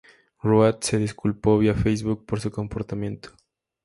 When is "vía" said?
1.59-1.75